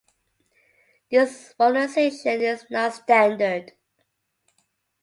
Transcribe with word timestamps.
This 1.11 1.53
romanisation 1.59 2.39
is 2.39 2.65
not 2.71 2.95
standard. 2.95 3.73